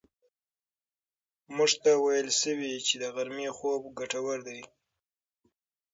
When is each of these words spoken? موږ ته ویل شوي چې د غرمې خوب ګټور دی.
موږ 1.55 1.71
ته 1.83 1.91
ویل 2.03 2.29
شوي 2.41 2.73
چې 2.87 2.95
د 3.01 3.05
غرمې 3.15 3.49
خوب 3.57 3.81
ګټور 3.99 4.37
دی. 4.47 4.61